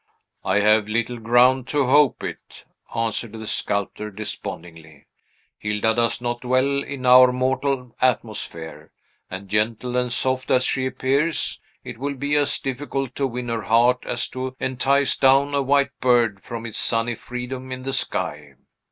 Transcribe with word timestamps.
"I 0.43 0.61
have 0.61 0.87
little 0.87 1.19
ground 1.19 1.67
to 1.67 1.85
hope 1.85 2.23
it," 2.23 2.65
answered 2.95 3.33
the 3.33 3.45
sculptor 3.45 4.09
despondingly; 4.09 5.05
"Hilda 5.59 5.93
does 5.93 6.19
not 6.19 6.41
dwell 6.41 6.81
in 6.81 7.05
our 7.05 7.31
mortal 7.31 7.95
atmosphere; 8.01 8.91
and 9.29 9.47
gentle 9.47 9.95
and 9.95 10.11
soft 10.11 10.49
as 10.49 10.65
she 10.65 10.87
appears, 10.87 11.61
it 11.83 11.99
will 11.99 12.15
be 12.15 12.35
as 12.35 12.57
difficult 12.57 13.13
to 13.13 13.27
win 13.27 13.49
her 13.49 13.61
heart 13.61 13.99
as 14.07 14.27
to 14.29 14.55
entice 14.59 15.15
down 15.15 15.53
a 15.53 15.61
white 15.61 15.91
bird 15.99 16.41
from 16.41 16.65
its 16.65 16.79
sunny 16.79 17.13
freedom 17.13 17.71
in 17.71 17.83
the 17.83 17.93
sky. 17.93 18.55